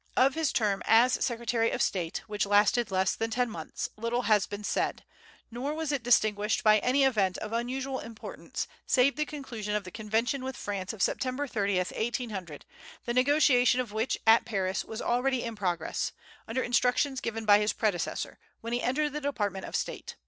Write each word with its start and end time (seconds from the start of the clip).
Of 0.17 0.33
his 0.33 0.51
term 0.51 0.81
as 0.87 1.23
Secretary 1.23 1.69
of 1.69 1.79
State, 1.79 2.23
which 2.25 2.47
lasted 2.47 2.89
less 2.89 3.13
than 3.13 3.29
ten 3.29 3.51
months, 3.51 3.91
little 3.95 4.23
has 4.23 4.47
been 4.47 4.63
said; 4.63 5.03
nor 5.51 5.75
was 5.75 5.91
it 5.91 6.01
distinguished 6.01 6.63
by 6.63 6.79
any 6.79 7.03
event 7.03 7.37
of 7.37 7.53
unusual 7.53 7.99
importance, 7.99 8.67
save 8.87 9.15
the 9.15 9.25
conclusion 9.27 9.75
of 9.75 9.83
the 9.83 9.91
convention 9.91 10.43
with 10.43 10.57
France 10.57 10.91
of 10.91 11.01
Sept. 11.01 11.51
30, 11.51 11.77
1800, 11.77 12.65
the 13.05 13.13
negotiation 13.13 13.79
of 13.79 13.93
which, 13.93 14.17
at 14.25 14.43
Paris, 14.43 14.83
was 14.83 15.03
already 15.03 15.43
in 15.43 15.55
progress, 15.55 16.13
under 16.47 16.63
instructions 16.63 17.21
given 17.21 17.45
by 17.45 17.59
his 17.59 17.71
predecessor, 17.71 18.39
when 18.61 18.73
he 18.73 18.81
entered 18.81 19.13
the 19.13 19.21
Department 19.21 19.65
of 19.65 19.75
State. 19.75 20.15